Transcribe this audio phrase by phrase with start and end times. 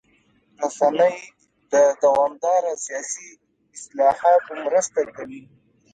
[0.61, 1.15] رسنۍ
[1.71, 3.29] د دوامداره سیاسي
[3.75, 5.41] اصلاحاتو مرسته کوي.